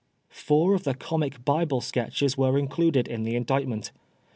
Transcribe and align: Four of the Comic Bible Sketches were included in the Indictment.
Four 0.33 0.73
of 0.73 0.83
the 0.83 0.95
Comic 0.95 1.45
Bible 1.45 1.79
Sketches 1.79 2.35
were 2.35 2.57
included 2.57 3.07
in 3.07 3.21
the 3.21 3.35
Indictment. 3.35 3.91